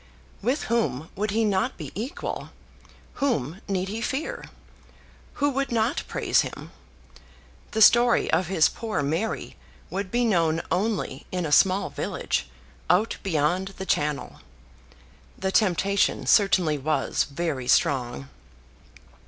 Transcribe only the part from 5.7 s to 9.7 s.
not praise him? The story of his poor Mary